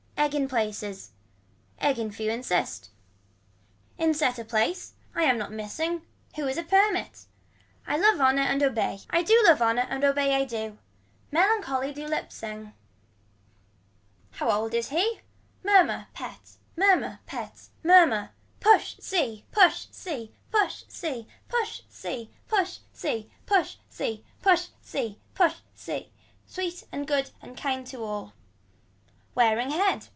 [0.17, 1.11] Egg in places.
[1.79, 2.91] Egg in few insists.
[3.97, 4.93] In set a place.
[5.15, 6.03] I am not missing.
[6.35, 7.25] Who is a permit.
[7.87, 10.77] I love honor and obey I do love honor and obey I do.
[11.31, 12.73] Melancholy do lip sing.
[14.33, 15.21] How old is he.
[15.63, 18.29] Murmur pet murmur pet murmur.
[18.59, 25.55] Push sea push sea push sea push sea push sea push sea push sea push
[25.73, 26.11] sea.
[26.45, 28.33] Sweet and good and kind to all.
[29.33, 30.07] Wearing head.